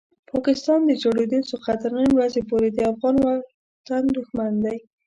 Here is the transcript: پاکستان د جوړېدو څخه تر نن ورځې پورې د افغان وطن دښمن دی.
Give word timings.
پاکستان 0.31 0.79
د 0.85 0.91
جوړېدو 1.03 1.39
څخه 1.51 1.71
تر 1.81 1.91
نن 1.99 2.09
ورځې 2.17 2.41
پورې 2.49 2.69
د 2.71 2.79
افغان 2.91 3.15
وطن 3.27 4.03
دښمن 4.15 4.53
دی. 4.63 4.77